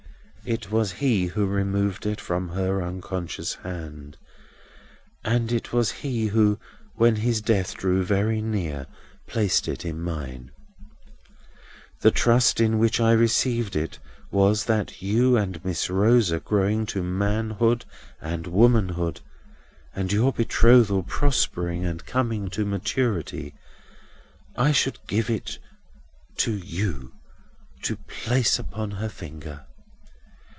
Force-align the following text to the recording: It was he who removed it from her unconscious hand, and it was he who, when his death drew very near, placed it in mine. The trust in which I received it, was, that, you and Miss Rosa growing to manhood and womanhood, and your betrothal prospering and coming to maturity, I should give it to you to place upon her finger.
It 0.43 0.71
was 0.71 0.93
he 0.93 1.27
who 1.27 1.45
removed 1.45 2.03
it 2.07 2.19
from 2.19 2.49
her 2.49 2.81
unconscious 2.81 3.53
hand, 3.53 4.17
and 5.23 5.51
it 5.51 5.71
was 5.71 5.91
he 5.91 6.25
who, 6.25 6.59
when 6.95 7.17
his 7.17 7.41
death 7.41 7.75
drew 7.75 8.03
very 8.03 8.41
near, 8.41 8.87
placed 9.27 9.67
it 9.67 9.85
in 9.85 10.01
mine. 10.01 10.49
The 12.01 12.09
trust 12.09 12.59
in 12.59 12.79
which 12.79 12.99
I 12.99 13.11
received 13.11 13.75
it, 13.75 13.99
was, 14.31 14.65
that, 14.65 14.99
you 14.99 15.37
and 15.37 15.63
Miss 15.63 15.91
Rosa 15.91 16.39
growing 16.39 16.87
to 16.87 17.03
manhood 17.03 17.85
and 18.19 18.47
womanhood, 18.47 19.21
and 19.93 20.11
your 20.11 20.33
betrothal 20.33 21.03
prospering 21.03 21.85
and 21.85 22.03
coming 22.07 22.49
to 22.49 22.65
maturity, 22.65 23.53
I 24.57 24.71
should 24.71 24.97
give 25.07 25.29
it 25.29 25.59
to 26.37 26.51
you 26.57 27.13
to 27.83 27.95
place 27.95 28.57
upon 28.57 28.89
her 28.89 29.07
finger. 29.07 29.67